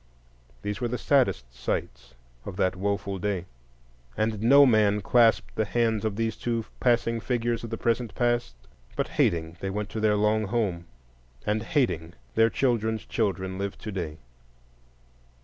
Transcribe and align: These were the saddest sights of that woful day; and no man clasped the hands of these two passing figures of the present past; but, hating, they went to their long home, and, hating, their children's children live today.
These 0.63 0.81
were 0.81 0.87
the 0.87 0.97
saddest 0.97 1.53
sights 1.53 2.15
of 2.43 2.55
that 2.55 2.75
woful 2.75 3.19
day; 3.19 3.45
and 4.17 4.41
no 4.41 4.65
man 4.65 5.01
clasped 5.01 5.53
the 5.53 5.63
hands 5.63 6.03
of 6.03 6.15
these 6.15 6.35
two 6.35 6.65
passing 6.79 7.19
figures 7.19 7.63
of 7.63 7.69
the 7.69 7.77
present 7.77 8.15
past; 8.15 8.55
but, 8.95 9.09
hating, 9.09 9.57
they 9.59 9.69
went 9.69 9.89
to 9.89 9.99
their 9.99 10.15
long 10.15 10.45
home, 10.45 10.87
and, 11.45 11.61
hating, 11.61 12.13
their 12.33 12.49
children's 12.49 13.05
children 13.05 13.59
live 13.59 13.77
today. 13.77 14.17